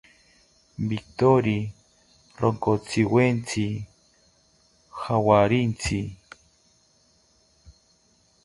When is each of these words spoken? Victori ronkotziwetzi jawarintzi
Victori 0.91 1.53
ronkotziwetzi 2.39 3.67
jawarintzi 5.01 5.99